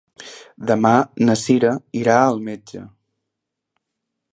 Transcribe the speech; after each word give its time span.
Demà 0.71 0.93
na 1.27 1.35
Sira 1.43 1.75
irà 2.03 2.17
al 2.31 2.43
metge. 2.51 2.87